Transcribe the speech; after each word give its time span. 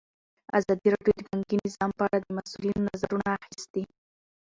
ازادي 0.57 0.87
راډیو 0.93 1.15
د 1.17 1.21
بانکي 1.27 1.55
نظام 1.65 1.91
په 1.97 2.03
اړه 2.07 2.17
د 2.21 2.25
مسؤلینو 2.37 2.85
نظرونه 2.89 3.29
اخیستي. 3.37 3.83